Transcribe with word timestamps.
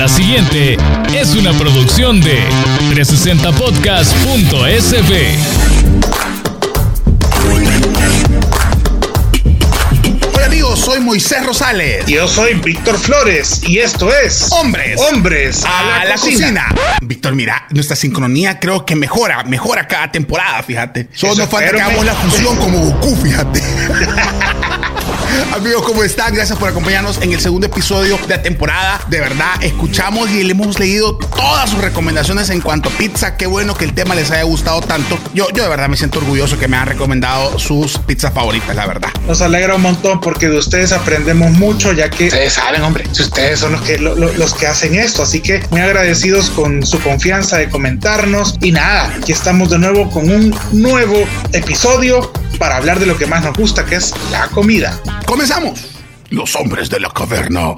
La 0.00 0.08
siguiente 0.08 0.78
es 1.14 1.34
una 1.34 1.52
producción 1.52 2.22
de 2.22 2.42
360podcast.sb. 2.94 5.36
Hola 10.34 10.46
amigos, 10.46 10.80
soy 10.80 11.00
Moisés 11.00 11.44
Rosales. 11.44 12.06
Yo 12.06 12.26
soy 12.26 12.54
Víctor 12.54 12.98
Flores 12.98 13.60
y 13.68 13.80
esto 13.80 14.10
es 14.10 14.48
Hombres. 14.52 14.98
Hombres 15.12 15.66
a, 15.66 16.06
la, 16.06 16.14
cocina. 16.14 16.74
Víctor, 17.02 17.34
mira, 17.34 17.66
nuestra 17.68 17.94
sincronía 17.94 18.58
creo 18.58 18.86
que 18.86 18.96
mejora, 18.96 19.44
mejora 19.44 19.86
cada 19.86 20.10
temporada, 20.10 20.62
fíjate. 20.62 21.10
Solo 21.12 21.34
nos 21.34 21.50
falta 21.50 21.72
que 21.72 21.80
hagamos 21.82 22.06
la 22.06 22.14
fusión 22.14 22.56
como 22.56 22.86
Goku, 22.86 23.16
fíjate. 23.16 23.60
Amigos, 25.54 25.82
¿cómo 25.84 26.02
están? 26.02 26.34
Gracias 26.34 26.58
por 26.58 26.68
acompañarnos 26.68 27.18
en 27.22 27.32
el 27.32 27.40
segundo 27.40 27.66
episodio 27.66 28.18
de 28.18 28.36
la 28.36 28.42
temporada. 28.42 29.00
De 29.08 29.20
verdad, 29.20 29.62
escuchamos 29.62 30.30
y 30.30 30.42
le 30.42 30.52
hemos 30.52 30.78
leído 30.78 31.16
todas 31.16 31.70
sus 31.70 31.80
recomendaciones 31.80 32.50
en 32.50 32.60
cuanto 32.60 32.88
a 32.88 32.92
pizza. 32.92 33.36
Qué 33.36 33.46
bueno 33.46 33.74
que 33.74 33.84
el 33.84 33.92
tema 33.94 34.14
les 34.14 34.30
haya 34.30 34.42
gustado 34.44 34.80
tanto. 34.80 35.18
Yo, 35.34 35.48
yo 35.52 35.62
de 35.62 35.68
verdad 35.68 35.88
me 35.88 35.96
siento 35.96 36.18
orgulloso 36.18 36.58
que 36.58 36.68
me 36.68 36.76
han 36.76 36.86
recomendado 36.86 37.58
sus 37.58 37.98
pizzas 37.98 38.32
favoritas, 38.32 38.74
la 38.76 38.86
verdad. 38.86 39.10
Nos 39.26 39.40
alegra 39.40 39.74
un 39.76 39.82
montón 39.82 40.20
porque 40.20 40.48
de 40.48 40.58
ustedes 40.58 40.92
aprendemos 40.92 41.50
mucho, 41.52 41.92
ya 41.92 42.10
que 42.10 42.26
ustedes 42.28 42.52
saben, 42.54 42.82
hombre, 42.82 43.04
si 43.12 43.22
ustedes 43.22 43.60
son 43.60 43.72
los 43.72 43.82
que, 43.82 43.98
lo- 43.98 44.14
lo- 44.14 44.32
los 44.32 44.54
que 44.54 44.66
hacen 44.66 44.94
esto. 44.94 45.22
Así 45.22 45.40
que 45.40 45.62
muy 45.70 45.80
agradecidos 45.80 46.50
con 46.50 46.84
su 46.86 47.00
confianza 47.00 47.58
de 47.58 47.68
comentarnos. 47.68 48.56
Y 48.62 48.72
nada, 48.72 49.12
aquí 49.20 49.32
estamos 49.32 49.70
de 49.70 49.78
nuevo 49.78 50.10
con 50.10 50.28
un 50.30 50.54
nuevo 50.72 51.24
episodio 51.52 52.32
para 52.58 52.76
hablar 52.76 53.00
de 53.00 53.06
lo 53.06 53.16
que 53.16 53.26
más 53.26 53.42
nos 53.42 53.56
gusta, 53.56 53.86
que 53.86 53.94
es 53.96 54.12
la 54.30 54.46
comida. 54.48 54.98
¡Comenzamos! 55.26 55.80
Los 56.30 56.54
hombres 56.56 56.88
de 56.88 57.00
la 57.00 57.10
caverna. 57.10 57.74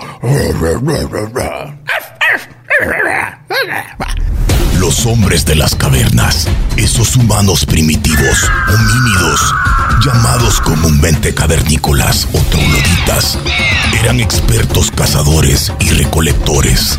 Los 4.78 5.06
hombres 5.06 5.44
de 5.44 5.54
las 5.54 5.74
cavernas, 5.74 6.48
esos 6.76 7.16
humanos 7.16 7.64
primitivos, 7.64 8.50
homínidos, 8.68 9.54
llamados 10.04 10.60
comúnmente 10.60 11.34
cavernícolas 11.34 12.28
o 12.32 12.38
trogloditas, 12.50 13.38
eran 14.02 14.20
expertos 14.20 14.90
cazadores 14.90 15.72
y 15.80 15.90
recolectores. 15.90 16.98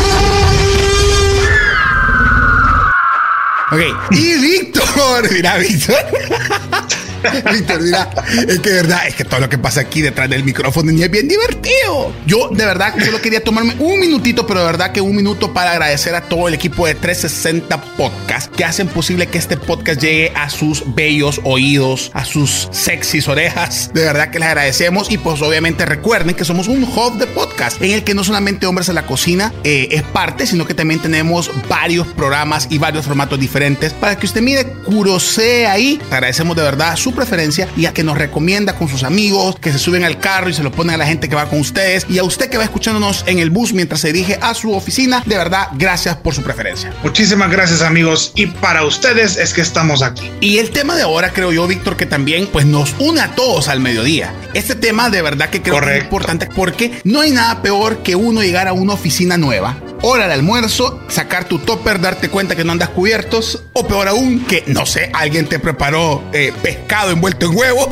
Ok. 3.71 3.79
Y 4.11 4.33
Víctor, 4.35 5.31
mira, 5.31 5.57
Víctor. 5.57 5.95
Es 8.47 8.59
que 8.59 8.69
de 8.69 8.75
verdad, 8.75 9.07
es 9.07 9.15
que 9.15 9.25
todo 9.25 9.39
lo 9.39 9.49
que 9.49 9.57
pasa 9.57 9.81
aquí 9.81 10.01
detrás 10.01 10.29
del 10.29 10.43
micrófono 10.43 10.91
ni 10.91 11.03
es 11.03 11.11
bien 11.11 11.27
divertido. 11.27 12.13
Yo 12.25 12.49
de 12.49 12.65
verdad 12.65 12.93
solo 13.03 13.21
quería 13.21 13.43
tomarme 13.43 13.75
un 13.79 13.99
minutito, 13.99 14.45
pero 14.47 14.61
de 14.61 14.65
verdad 14.65 14.91
que 14.91 15.01
un 15.01 15.15
minuto 15.15 15.53
para 15.53 15.71
agradecer 15.71 16.15
a 16.15 16.21
todo 16.21 16.47
el 16.47 16.53
equipo 16.53 16.85
de 16.87 16.95
360 16.95 17.81
Podcast 17.97 18.53
que 18.55 18.65
hacen 18.65 18.87
posible 18.87 19.27
que 19.27 19.37
este 19.37 19.57
podcast 19.57 20.01
llegue 20.01 20.31
a 20.35 20.49
sus 20.49 20.83
bellos 20.95 21.41
oídos, 21.43 22.11
a 22.13 22.25
sus 22.25 22.69
sexys 22.71 23.27
orejas. 23.27 23.91
De 23.93 24.01
verdad 24.01 24.29
que 24.29 24.39
les 24.39 24.47
agradecemos 24.47 25.11
y 25.11 25.17
pues 25.17 25.41
obviamente 25.41 25.85
recuerden 25.85 26.35
que 26.35 26.45
somos 26.45 26.67
un 26.67 26.83
hub 26.83 27.17
de 27.17 27.27
podcast 27.27 27.81
en 27.81 27.91
el 27.91 28.03
que 28.03 28.13
no 28.13 28.23
solamente 28.23 28.65
Hombres 28.65 28.89
a 28.89 28.93
la 28.93 29.05
Cocina 29.05 29.53
eh, 29.63 29.89
es 29.91 30.03
parte, 30.03 30.45
sino 30.45 30.65
que 30.65 30.73
también 30.73 31.01
tenemos 31.01 31.51
varios 31.67 32.07
programas 32.07 32.67
y 32.69 32.77
varios 32.77 33.05
formatos 33.05 33.39
diferentes 33.39 33.93
para 33.93 34.17
que 34.17 34.25
usted 34.25 34.41
mire, 34.41 34.65
curosee 34.65 35.67
ahí. 35.67 36.01
Agradecemos 36.11 36.55
de 36.55 36.63
verdad 36.63 36.95
su 36.95 37.10
preferencia 37.11 37.67
y 37.77 37.85
a 37.85 37.93
que 37.93 38.03
nos 38.03 38.17
recomienda 38.17 38.75
con 38.75 38.87
sus 38.87 39.03
amigos, 39.03 39.55
que 39.59 39.71
se 39.71 39.79
suben 39.79 40.03
al 40.03 40.19
carro 40.19 40.49
y 40.49 40.53
se 40.53 40.63
lo 40.63 40.71
ponen 40.71 40.95
a 40.95 40.97
la 40.97 41.05
gente 41.05 41.29
que 41.29 41.35
va 41.35 41.49
con 41.49 41.59
ustedes 41.59 42.05
y 42.09 42.17
a 42.17 42.23
usted 42.23 42.49
que 42.49 42.57
va 42.57 42.63
escuchándonos 42.63 43.23
en 43.27 43.39
el 43.39 43.49
bus 43.49 43.73
mientras 43.73 44.01
se 44.01 44.11
dirige 44.11 44.37
a 44.41 44.53
su 44.53 44.73
oficina. 44.73 45.23
De 45.25 45.37
verdad, 45.37 45.67
gracias 45.73 46.17
por 46.17 46.33
su 46.33 46.41
preferencia. 46.41 46.93
Muchísimas 47.03 47.51
gracias 47.51 47.81
amigos 47.81 48.31
y 48.35 48.47
para 48.47 48.85
ustedes 48.85 49.37
es 49.37 49.53
que 49.53 49.61
estamos 49.61 50.01
aquí. 50.01 50.29
Y 50.41 50.59
el 50.59 50.71
tema 50.71 50.95
de 50.95 51.03
ahora 51.03 51.31
creo 51.31 51.51
yo, 51.51 51.67
Víctor, 51.67 51.97
que 51.97 52.05
también 52.05 52.47
pues 52.47 52.65
nos 52.65 52.95
une 52.99 53.21
a 53.21 53.35
todos 53.35 53.67
al 53.67 53.79
mediodía. 53.79 54.33
Este 54.53 54.75
tema 54.75 55.09
de 55.09 55.21
verdad 55.21 55.49
que 55.49 55.61
creo 55.61 55.79
que 55.79 55.97
es 55.97 56.03
importante 56.03 56.47
porque 56.55 57.01
no 57.03 57.21
hay 57.21 57.31
nada 57.31 57.61
peor 57.61 58.03
que 58.03 58.15
uno 58.15 58.41
llegar 58.41 58.67
a 58.67 58.73
una 58.73 58.93
oficina 58.93 59.37
nueva. 59.37 59.77
Hora 60.03 60.27
de 60.27 60.33
almuerzo, 60.33 60.99
sacar 61.09 61.45
tu 61.45 61.59
topper, 61.59 61.99
darte 62.01 62.29
cuenta 62.29 62.55
que 62.55 62.63
no 62.63 62.71
andas 62.71 62.89
cubiertos, 62.89 63.63
o 63.73 63.87
peor 63.87 64.07
aún, 64.07 64.43
que 64.45 64.63
no 64.67 64.85
sé, 64.85 65.11
alguien 65.13 65.45
te 65.47 65.59
preparó 65.59 66.23
eh, 66.33 66.51
pescado 66.63 67.11
envuelto 67.11 67.45
en 67.45 67.55
huevo 67.55 67.87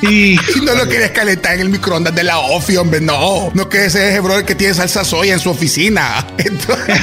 Y 0.00 0.36
no 0.64 0.74
lo 0.74 0.86
quieres 0.88 1.10
calentar 1.10 1.54
en 1.54 1.60
el 1.60 1.68
microondas 1.68 2.14
de 2.14 2.22
la 2.24 2.38
ofi, 2.38 2.76
hombre, 2.78 3.00
no, 3.02 3.50
no 3.52 3.68
que 3.68 3.84
ese 3.84 4.14
es 4.16 4.22
brother 4.22 4.44
que 4.46 4.54
tiene 4.54 4.72
salsa 4.74 5.04
soya 5.04 5.34
en 5.34 5.40
su 5.40 5.50
oficina. 5.50 6.26
Entonces- 6.38 7.00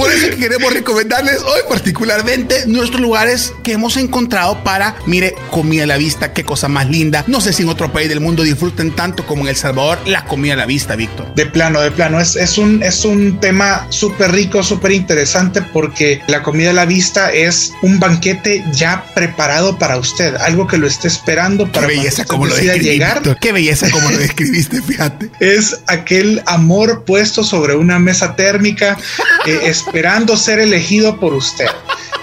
Por 0.00 0.10
eso 0.10 0.30
que 0.30 0.36
queremos 0.38 0.72
recomendarles 0.72 1.42
hoy 1.42 1.60
particularmente 1.68 2.64
nuestros 2.66 3.02
lugares 3.02 3.52
que 3.62 3.72
hemos 3.72 3.98
encontrado 3.98 4.64
para, 4.64 4.96
mire, 5.04 5.34
comida 5.50 5.84
a 5.84 5.86
la 5.86 5.98
vista, 5.98 6.32
qué 6.32 6.42
cosa 6.42 6.68
más 6.68 6.88
linda. 6.88 7.22
No 7.26 7.42
sé 7.42 7.52
si 7.52 7.64
en 7.64 7.68
otro 7.68 7.92
país 7.92 8.08
del 8.08 8.20
mundo 8.20 8.42
disfruten 8.42 8.96
tanto 8.96 9.26
como 9.26 9.42
en 9.42 9.48
El 9.48 9.56
Salvador 9.56 9.98
la 10.06 10.24
comida 10.24 10.54
a 10.54 10.56
la 10.56 10.64
vista, 10.64 10.96
Víctor. 10.96 11.34
De 11.34 11.44
plano, 11.44 11.82
de 11.82 11.90
plano. 11.90 12.18
Es, 12.18 12.34
es, 12.34 12.56
un, 12.56 12.82
es 12.82 13.04
un 13.04 13.40
tema 13.40 13.88
súper 13.90 14.32
rico, 14.32 14.62
súper 14.62 14.92
interesante 14.92 15.60
porque 15.60 16.22
la 16.28 16.42
comida 16.42 16.70
a 16.70 16.72
la 16.72 16.86
vista 16.86 17.30
es 17.30 17.74
un 17.82 18.00
banquete 18.00 18.64
ya 18.72 19.04
preparado 19.14 19.76
para 19.76 19.98
usted, 19.98 20.34
algo 20.36 20.66
que 20.66 20.78
lo 20.78 20.86
esté 20.86 21.08
esperando 21.08 21.66
Qué 21.66 21.72
para 21.72 21.86
belleza 21.88 22.24
cuando 22.24 22.46
como 22.46 22.56
lo 22.56 22.74
llegar. 22.78 23.16
Víctor. 23.16 23.38
Qué 23.38 23.52
belleza 23.52 23.90
como 23.90 24.10
lo 24.10 24.16
describiste, 24.16 24.80
fíjate. 24.80 25.30
Es 25.40 25.76
aquel 25.88 26.42
amor 26.46 27.04
puesto 27.04 27.44
sobre 27.44 27.74
una 27.74 27.98
mesa 27.98 28.34
térmica, 28.34 28.96
eh, 29.44 29.60
esperando 29.90 30.36
ser 30.36 30.60
elegido 30.60 31.18
por 31.18 31.34
usted. 31.34 31.66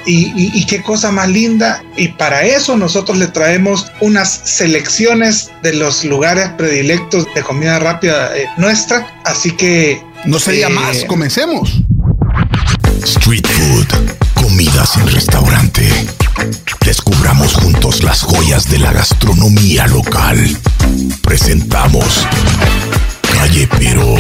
Y, 0.06 0.28
y- 0.42 0.52
y 0.54 0.66
qué 0.66 0.82
cosa 0.82 1.12
más 1.12 1.28
linda. 1.28 1.84
Y 1.98 2.08
para 2.08 2.44
eso 2.44 2.78
nosotros 2.78 3.18
le 3.18 3.28
traemos 3.28 3.88
unas 4.00 4.30
selecciones 4.46 5.52
de 5.64 5.74
los 5.74 6.06
lugares 6.06 6.48
predilectos 6.58 7.26
de 7.36 7.44
comida 7.44 7.78
rápida 7.80 8.32
eh, 8.38 8.46
nuestra. 8.56 9.20
Así 9.26 9.52
que 9.52 10.02
No 10.24 10.40
se 10.40 10.54
diga 10.54 10.70
Eh, 10.70 10.74
más, 10.74 11.04
comencemos. 11.08 11.82
Street 13.04 13.46
food, 13.46 13.86
comidas 14.34 14.96
en 14.96 15.08
restaurante. 15.12 15.90
Descubramos 16.86 17.54
juntos 17.56 18.02
las 18.02 18.22
joyas 18.22 18.70
de 18.70 18.80
la 18.80 18.94
gastronomía 18.94 19.88
local. 19.88 20.58
Presentamos 21.22 22.26
Calle 23.34 23.68
Pero 23.78 24.16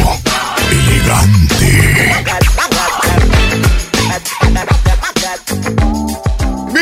Elegante. 0.69 2.13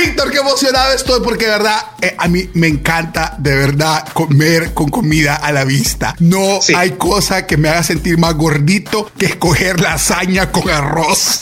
Víctor, 0.06 0.32
qué 0.32 0.38
emocionado 0.38 0.94
estoy 0.94 1.22
porque 1.22 1.46
de 1.46 1.52
verdad 1.52 1.78
eh, 2.02 2.16
a 2.18 2.28
mí 2.28 2.50
me 2.54 2.68
encanta 2.68 3.36
de 3.40 3.56
verdad 3.56 4.08
comer 4.14 4.74
con 4.74 4.90
comida 4.90 5.36
a 5.36 5.52
la 5.52 5.64
vista. 5.64 6.16
No 6.20 6.60
Sí. 6.62 6.74
hay 6.76 6.92
cosa 6.92 7.46
que 7.48 7.58
me 7.58 7.70
haga 7.70 7.84
sentir 7.84 8.18
más 8.18 8.36
gordito 8.36 9.10
que 9.18 9.26
escoger 9.26 9.80
lasaña 9.82 10.52
con 10.52 10.70
arroz. 10.70 11.42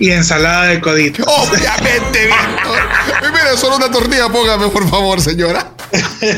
y 0.00 0.10
ensalada 0.10 0.64
de 0.66 0.80
codito. 0.80 1.24
Obviamente, 1.24 2.26
Víctor. 2.26 3.32
Mira, 3.32 3.56
solo 3.56 3.76
una 3.76 3.90
tortilla, 3.90 4.28
póngame 4.28 4.68
por 4.68 4.88
favor, 4.88 5.20
señora. 5.20 5.72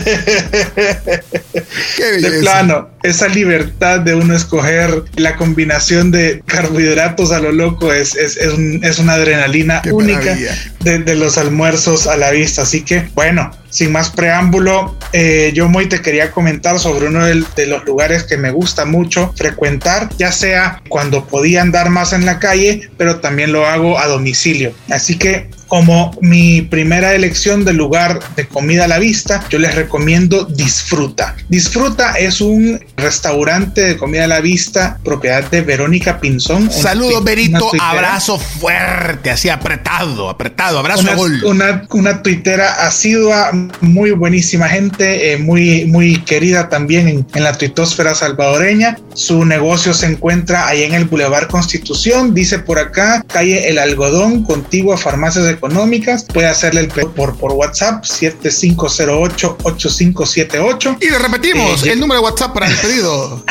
De 1.98 2.40
plano, 2.40 2.90
esa 3.02 3.28
libertad 3.28 4.00
de 4.00 4.14
uno 4.14 4.34
escoger 4.34 5.04
la 5.16 5.36
combinación 5.36 6.10
de 6.10 6.42
carbohidratos 6.46 7.32
a 7.32 7.40
lo 7.40 7.52
loco 7.52 7.92
es, 7.92 8.14
es, 8.16 8.36
es, 8.36 8.52
un- 8.52 8.80
es 8.84 8.98
una 8.98 9.14
adrenalina 9.14 9.80
Qué 9.82 9.92
única 9.92 10.34
de, 10.80 10.98
de 11.00 11.14
los 11.14 11.38
almuerzos 11.38 12.06
a 12.06 12.16
la 12.16 12.30
vista. 12.30 12.62
Así 12.62 12.82
que, 12.82 13.08
bueno, 13.14 13.50
sin 13.70 13.92
más 13.92 14.10
preámbulo, 14.10 14.96
eh, 15.12 15.52
yo 15.54 15.68
muy 15.68 15.86
te 15.88 16.00
quería 16.00 16.30
comentar 16.30 16.78
sobre 16.78 17.06
uno 17.06 17.24
del- 17.26 17.46
de, 17.56 17.66
los 17.66 17.84
lugares 17.84 18.24
que 18.24 18.36
me 18.36 18.50
gusta 18.50 18.84
mucho 18.84 19.32
frecuentar, 19.36 20.08
ya 20.18 20.32
sea 20.32 20.82
cuando 20.88 21.26
podía 21.26 21.62
andar 21.62 21.90
más 21.90 22.12
en 22.12 22.26
la 22.26 22.38
calle, 22.38 22.90
pero 22.96 23.20
también 23.20 23.52
lo 23.52 23.66
hago 23.66 23.98
a 23.98 24.06
domicilio. 24.06 24.72
Así 24.90 25.16
que 25.18 25.48
como 25.70 26.10
mi 26.20 26.62
primera 26.62 27.14
elección 27.14 27.64
de 27.64 27.72
lugar 27.72 28.18
de 28.34 28.48
comida 28.48 28.86
a 28.86 28.88
la 28.88 28.98
vista, 28.98 29.44
yo 29.50 29.60
les 29.60 29.76
recomiendo 29.76 30.44
Disfruta. 30.44 31.36
Disfruta 31.48 32.14
es 32.14 32.40
un 32.40 32.84
restaurante 32.96 33.84
de 33.84 33.96
comida 33.96 34.24
a 34.24 34.26
la 34.26 34.40
vista, 34.40 34.98
propiedad 35.04 35.48
de 35.48 35.60
Verónica 35.60 36.18
Pinzón. 36.18 36.72
Saludos, 36.72 37.22
Berito. 37.22 37.70
Abrazo 37.80 38.36
fuerte, 38.36 39.30
así 39.30 39.48
apretado, 39.48 40.28
apretado. 40.28 40.80
Abrazo 40.80 41.02
una, 41.02 41.14
gol. 41.14 41.44
Una, 41.44 41.86
una 41.90 42.20
tuitera 42.20 42.84
asidua, 42.86 43.52
muy 43.80 44.10
buenísima 44.10 44.68
gente, 44.68 45.32
eh, 45.32 45.38
muy, 45.38 45.84
muy 45.86 46.20
querida 46.22 46.68
también 46.68 47.06
en, 47.06 47.26
en 47.32 47.44
la 47.44 47.56
tuitosfera 47.56 48.16
salvadoreña. 48.16 48.98
Su 49.14 49.44
negocio 49.44 49.94
se 49.94 50.06
encuentra 50.06 50.66
ahí 50.66 50.82
en 50.82 50.94
el 50.94 51.04
Boulevard 51.04 51.46
Constitución, 51.46 52.34
dice 52.34 52.58
por 52.58 52.80
acá, 52.80 53.24
calle 53.28 53.68
El 53.68 53.78
Algodón, 53.78 54.42
contiguo 54.42 54.92
a 54.94 54.98
Farmacias 54.98 55.44
Económicas. 55.60 56.24
Puede 56.24 56.48
hacerle 56.48 56.80
el 56.80 56.88
pedido 56.88 57.12
por, 57.12 57.36
por 57.36 57.52
WhatsApp 57.52 58.02
7508-8578. 58.04 60.96
Y 61.00 61.10
le 61.10 61.18
repetimos 61.18 61.84
eh, 61.84 61.92
el 61.92 62.00
número 62.00 62.20
de 62.20 62.26
WhatsApp 62.26 62.54
para 62.54 62.68
el 62.68 62.76
pedido. 62.76 63.44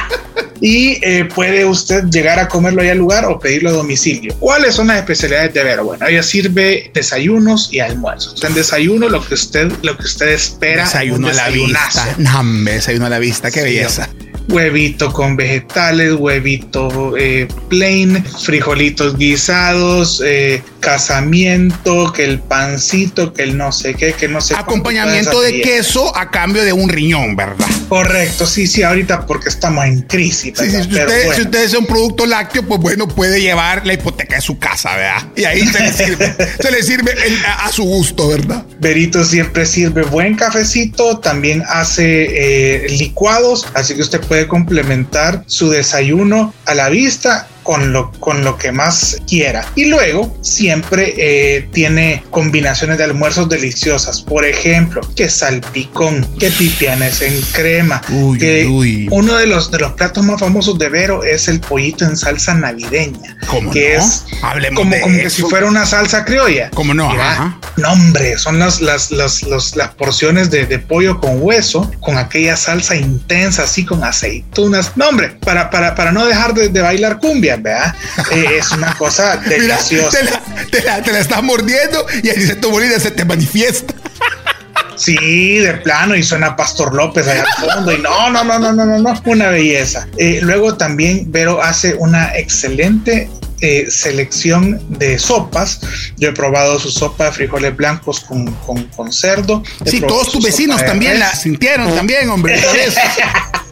y 0.62 0.98
eh, 1.06 1.26
puede 1.26 1.66
usted 1.66 2.04
llegar 2.04 2.38
a 2.38 2.48
comerlo 2.48 2.80
ahí 2.80 2.88
al 2.88 2.96
lugar 2.96 3.26
o 3.26 3.38
pedirlo 3.38 3.68
a 3.68 3.72
domicilio. 3.72 4.34
¿Cuáles 4.38 4.74
son 4.74 4.86
las 4.86 4.96
especialidades 4.96 5.52
de 5.52 5.62
Vero? 5.62 5.84
Bueno, 5.84 6.06
ella 6.06 6.22
sirve 6.22 6.90
desayunos 6.94 7.70
y 7.70 7.80
almuerzos. 7.80 8.42
En 8.42 8.54
desayuno 8.54 9.10
lo 9.10 9.22
que 9.22 9.34
usted 9.34 9.70
lo 9.82 9.98
que 9.98 10.04
usted 10.04 10.28
espera. 10.28 10.84
Desayuno 10.84 11.28
a 11.28 11.34
la 11.34 11.50
vista. 11.50 12.14
No, 12.16 12.42
desayuno 12.64 13.04
a 13.04 13.10
la 13.10 13.18
vista, 13.18 13.50
qué 13.50 13.60
belleza 13.62 14.08
huevito 14.50 15.12
con 15.12 15.36
vegetales, 15.36 16.14
huevito 16.14 17.16
eh, 17.16 17.48
plain, 17.68 18.24
frijolitos 18.24 19.16
guisados, 19.16 20.22
eh, 20.24 20.62
casamiento, 20.80 22.12
que 22.12 22.24
el 22.24 22.40
pancito, 22.40 23.32
que 23.32 23.42
el 23.42 23.56
no 23.56 23.72
sé 23.72 23.94
qué, 23.94 24.12
que 24.12 24.28
no 24.28 24.40
sé. 24.40 24.54
Acompañamiento 24.56 25.40
de 25.40 25.60
queso 25.60 26.16
a 26.16 26.30
cambio 26.30 26.64
de 26.64 26.72
un 26.72 26.88
riñón, 26.88 27.36
¿verdad? 27.36 27.66
Correcto, 27.88 28.46
sí, 28.46 28.66
sí, 28.66 28.82
ahorita 28.82 29.26
porque 29.26 29.48
estamos 29.48 29.84
en 29.84 30.02
crisis. 30.02 30.54
si, 30.58 30.76
usted, 30.76 31.34
si 31.34 31.42
usted 31.42 31.64
es 31.64 31.74
un 31.74 31.86
producto 31.86 32.26
lácteo, 32.26 32.66
pues 32.66 32.80
bueno, 32.80 33.08
puede 33.08 33.40
llevar 33.40 33.86
la 33.86 33.94
hipoteca 33.94 34.36
de 34.36 34.42
su 34.42 34.58
casa, 34.58 34.96
¿verdad? 34.96 35.28
Y 35.36 35.44
ahí 35.44 35.66
se 35.66 35.80
le 35.80 35.92
sirve, 36.04 36.36
se 36.60 36.70
le 36.70 36.82
sirve 36.82 37.14
a, 37.46 37.66
a, 37.66 37.72
su 37.72 37.84
gusto, 37.84 38.28
¿verdad? 38.28 38.64
Berito 38.78 39.24
siempre 39.24 39.66
sirve 39.66 40.02
buen 40.02 40.36
cafecito, 40.36 41.18
también 41.18 41.62
hace 41.68 42.84
eh, 42.84 42.88
licuados, 42.90 43.66
así 43.74 43.94
que 43.94 44.02
usted 44.02 44.20
puede 44.20 44.39
complementar 44.48 45.44
su 45.46 45.70
desayuno 45.70 46.52
a 46.66 46.74
la 46.74 46.88
vista 46.88 47.48
con 47.62 47.92
lo, 47.92 48.10
con 48.12 48.44
lo 48.44 48.56
que 48.56 48.72
más 48.72 49.18
quiera. 49.26 49.66
Y 49.74 49.86
luego 49.86 50.36
siempre 50.40 51.14
eh, 51.16 51.68
tiene 51.72 52.24
combinaciones 52.30 52.98
de 52.98 53.04
almuerzos 53.04 53.48
deliciosas. 53.48 54.22
Por 54.22 54.44
ejemplo, 54.44 55.00
que 55.14 55.28
salpicón, 55.28 56.26
que 56.38 56.50
pipianes 56.50 57.22
en 57.22 57.40
crema. 57.52 58.00
que 58.38 59.08
Uno 59.10 59.36
de 59.36 59.46
los, 59.46 59.70
de 59.70 59.78
los 59.78 59.92
platos 59.92 60.24
más 60.24 60.40
famosos 60.40 60.78
de 60.78 60.88
Vero 60.88 61.24
es 61.24 61.48
el 61.48 61.60
pollito 61.60 62.04
en 62.04 62.16
salsa 62.16 62.54
navideña. 62.54 63.36
¿Cómo 63.46 63.70
que 63.70 63.96
es 63.96 64.24
como, 64.74 64.94
como 65.00 65.16
que 65.16 65.30
si 65.30 65.42
fuera 65.42 65.66
una 65.66 65.86
salsa 65.86 66.24
criolla. 66.24 66.70
¿Cómo 66.70 66.94
no? 66.94 67.12
no, 67.76 67.92
hombre, 67.92 68.38
son 68.38 68.58
las, 68.58 68.80
las, 68.80 69.10
las, 69.10 69.42
las 69.42 69.94
porciones 69.94 70.50
de, 70.50 70.66
de, 70.66 70.78
pollo 70.78 71.20
con 71.20 71.38
hueso, 71.40 71.90
con 72.00 72.18
aquella 72.18 72.56
salsa 72.56 72.96
intensa, 72.96 73.64
así 73.64 73.84
con 73.84 74.02
aceitunas. 74.04 74.96
No, 74.96 75.08
hombre, 75.08 75.36
para, 75.44 75.70
para, 75.70 75.94
para 75.94 76.12
no 76.12 76.26
dejar 76.26 76.54
de, 76.54 76.68
de 76.68 76.80
bailar 76.80 77.18
cumbia 77.18 77.59
eh, 77.68 78.58
es 78.58 78.70
una 78.72 78.94
cosa 78.96 79.36
deliciosa. 79.48 80.18
te, 80.70 80.82
la, 80.82 81.02
te, 81.02 81.12
la, 81.12 81.18
estás 81.18 81.42
mordiendo 81.42 82.06
y 82.22 82.28
el 82.28 82.40
insecto 82.40 82.70
Bolívar 82.70 83.00
se 83.00 83.10
te 83.10 83.24
manifiesta. 83.24 83.94
Sí, 84.96 85.58
de 85.58 85.74
plano, 85.78 86.14
y 86.14 86.22
suena 86.22 86.54
Pastor 86.56 86.94
López 86.94 87.26
allá 87.26 87.42
al 87.42 87.70
fondo, 87.70 87.92
y 87.92 87.98
no, 87.98 88.30
no, 88.30 88.44
no, 88.44 88.58
no, 88.58 88.72
no, 88.72 88.84
no, 88.84 88.98
no, 88.98 89.22
una 89.24 89.48
belleza. 89.48 90.06
Eh, 90.18 90.40
luego 90.42 90.76
también 90.76 91.32
Vero 91.32 91.62
hace 91.62 91.94
una 91.94 92.36
excelente 92.36 93.30
eh, 93.62 93.86
selección 93.90 94.80
de 94.88 95.18
sopas. 95.18 95.80
Yo 96.18 96.28
he 96.28 96.32
probado 96.32 96.78
su 96.78 96.90
sopa 96.90 97.26
de 97.26 97.32
frijoles 97.32 97.76
blancos 97.76 98.20
con, 98.20 98.50
con, 98.66 98.84
con 98.84 99.12
cerdo. 99.12 99.62
sí, 99.86 100.00
todos 100.00 100.32
tus 100.32 100.44
vecinos 100.44 100.84
también 100.84 101.18
la 101.18 101.34
sintieron, 101.34 101.94
también, 101.94 102.28
hombre. 102.28 102.60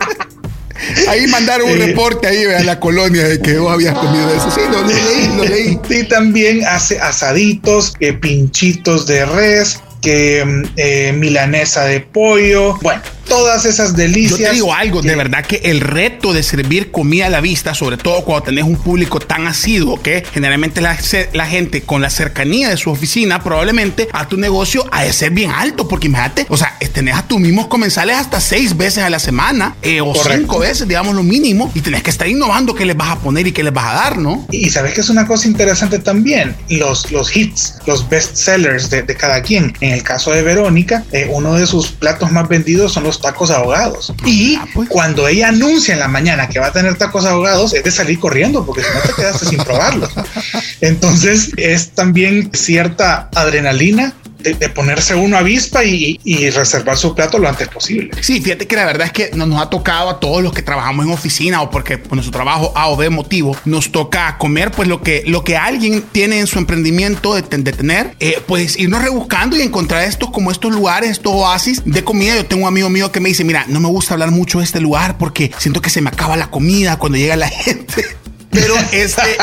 Ahí 1.08 1.26
mandaron 1.26 1.70
un 1.70 1.78
reporte 1.78 2.26
ahí 2.26 2.44
a 2.44 2.62
la 2.62 2.78
colonia 2.78 3.26
de 3.26 3.40
que 3.40 3.58
vos 3.58 3.72
habías 3.72 3.94
comido 3.94 4.32
eso. 4.34 4.50
Sí, 4.50 4.60
lo, 4.70 4.84
leí, 4.84 5.36
lo 5.36 5.44
leí. 5.54 5.80
Y 5.88 6.04
también 6.04 6.64
hace 6.66 6.98
asaditos, 7.00 7.94
eh, 8.00 8.12
pinchitos 8.12 9.06
de 9.06 9.26
res, 9.26 9.80
que 10.00 10.44
mm, 10.44 10.62
eh, 10.76 11.12
milanesa 11.12 11.84
de 11.84 12.00
pollo. 12.00 12.76
Bueno, 12.82 13.02
todas 13.28 13.64
esas 13.64 13.94
delicias. 13.94 14.38
Yo 14.38 14.46
te 14.48 14.52
digo 14.52 14.74
algo, 14.74 15.02
de 15.02 15.14
verdad 15.14 15.44
que 15.44 15.60
el 15.64 15.80
reto 15.80 16.32
de 16.32 16.42
servir 16.42 16.90
comida 16.90 17.26
a 17.26 17.30
la 17.30 17.40
vista, 17.40 17.74
sobre 17.74 17.96
todo 17.96 18.24
cuando 18.24 18.46
tenés 18.46 18.64
un 18.64 18.76
público 18.76 19.20
tan 19.20 19.46
asiduo 19.46 20.00
que 20.02 20.24
generalmente 20.32 20.80
la, 20.80 20.96
la 21.32 21.46
gente 21.46 21.82
con 21.82 22.02
la 22.02 22.10
cercanía 22.10 22.68
de 22.68 22.76
su 22.76 22.90
oficina, 22.90 23.42
probablemente 23.42 24.08
a 24.12 24.26
tu 24.28 24.36
negocio 24.36 24.84
ha 24.90 25.04
de 25.04 25.12
ser 25.12 25.30
bien 25.30 25.50
alto, 25.50 25.86
porque 25.88 26.06
imagínate, 26.06 26.46
o 26.48 26.56
sea, 26.56 26.76
tenés 26.92 27.14
a 27.14 27.22
tus 27.22 27.38
mismos 27.38 27.68
comensales 27.68 28.16
hasta 28.16 28.40
seis 28.40 28.76
veces 28.76 29.04
a 29.04 29.10
la 29.10 29.18
semana 29.18 29.76
eh, 29.82 30.00
o 30.00 30.12
cinco 30.14 30.58
veces, 30.58 30.88
digamos 30.88 31.14
lo 31.14 31.22
mínimo, 31.22 31.70
y 31.74 31.80
tenés 31.80 32.02
que 32.02 32.10
estar 32.10 32.26
innovando 32.26 32.74
qué 32.74 32.84
les 32.84 32.96
vas 32.96 33.10
a 33.10 33.18
poner 33.20 33.46
y 33.46 33.52
qué 33.52 33.62
les 33.62 33.72
vas 33.72 33.86
a 33.86 33.94
dar, 33.94 34.18
¿no? 34.18 34.46
Y 34.50 34.70
sabes 34.70 34.94
que 34.94 35.00
es 35.02 35.10
una 35.10 35.26
cosa 35.26 35.46
interesante 35.46 35.98
también, 35.98 36.56
los, 36.68 37.10
los 37.12 37.36
hits, 37.36 37.74
los 37.86 38.08
best 38.08 38.36
sellers 38.36 38.90
de, 38.90 39.02
de 39.02 39.14
cada 39.14 39.42
quien. 39.42 39.74
En 39.80 39.92
el 39.92 40.02
caso 40.02 40.32
de 40.32 40.42
Verónica, 40.42 41.04
eh, 41.12 41.28
uno 41.30 41.54
de 41.54 41.66
sus 41.66 41.88
platos 41.88 42.32
más 42.32 42.48
vendidos 42.48 42.92
son 42.92 43.04
los 43.04 43.17
tacos 43.20 43.50
ahogados. 43.50 44.12
Y 44.24 44.56
ah, 44.56 44.66
pues. 44.74 44.88
cuando 44.88 45.28
ella 45.28 45.48
anuncia 45.48 45.94
en 45.94 46.00
la 46.00 46.08
mañana 46.08 46.48
que 46.48 46.58
va 46.58 46.66
a 46.66 46.72
tener 46.72 46.96
tacos 46.96 47.24
ahogados, 47.24 47.74
es 47.74 47.84
de 47.84 47.90
salir 47.90 48.18
corriendo, 48.18 48.64
porque 48.64 48.82
si 48.82 48.88
no 48.94 49.00
te 49.00 49.12
quedaste 49.12 49.46
sin 49.46 49.58
probarlos. 49.58 50.10
Entonces 50.80 51.50
es 51.56 51.90
también 51.90 52.50
cierta 52.54 53.28
adrenalina 53.34 54.14
de, 54.38 54.68
ponerse 54.68 55.14
uno 55.14 55.36
avispa 55.36 55.84
y, 55.84 56.20
y, 56.24 56.50
reservar 56.50 56.96
su 56.96 57.14
plato 57.14 57.38
lo 57.38 57.48
antes 57.48 57.68
posible. 57.68 58.10
Sí, 58.20 58.40
fíjate 58.40 58.66
que 58.66 58.76
la 58.76 58.86
verdad 58.86 59.06
es 59.06 59.12
que 59.12 59.30
nos, 59.34 59.48
nos 59.48 59.60
ha 59.60 59.70
tocado 59.70 60.10
a 60.10 60.20
todos 60.20 60.42
los 60.42 60.52
que 60.52 60.62
trabajamos 60.62 61.06
en 61.06 61.12
oficina 61.12 61.62
o 61.62 61.70
porque 61.70 61.98
por 61.98 62.14
nuestro 62.14 62.32
trabajo 62.32 62.72
A 62.74 62.88
o 62.88 62.96
B 62.96 63.10
motivo 63.10 63.56
nos 63.64 63.90
toca 63.90 64.38
comer 64.38 64.70
pues 64.70 64.88
lo 64.88 65.02
que, 65.02 65.22
lo 65.26 65.44
que 65.44 65.56
alguien 65.56 66.02
tiene 66.12 66.38
en 66.38 66.46
su 66.46 66.58
emprendimiento 66.58 67.34
de, 67.34 67.42
de 67.42 67.72
tener, 67.72 68.14
eh, 68.20 68.40
pues 68.46 68.78
irnos 68.78 69.02
rebuscando 69.02 69.56
y 69.56 69.62
encontrar 69.62 70.04
estos 70.04 70.30
como 70.30 70.50
estos 70.50 70.72
lugares, 70.72 71.10
estos 71.10 71.32
oasis 71.34 71.82
de 71.84 72.04
comida. 72.04 72.36
Yo 72.36 72.46
tengo 72.46 72.62
un 72.62 72.68
amigo 72.68 72.88
mío 72.90 73.10
que 73.10 73.20
me 73.20 73.28
dice, 73.28 73.44
mira, 73.44 73.64
no 73.68 73.80
me 73.80 73.88
gusta 73.88 74.14
hablar 74.14 74.30
mucho 74.30 74.58
de 74.58 74.64
este 74.64 74.80
lugar 74.80 75.18
porque 75.18 75.50
siento 75.58 75.82
que 75.82 75.90
se 75.90 76.00
me 76.00 76.10
acaba 76.10 76.36
la 76.36 76.50
comida 76.50 76.98
cuando 76.98 77.18
llega 77.18 77.36
la 77.36 77.48
gente. 77.48 78.04
Pero 78.50 78.74
este, 78.92 79.36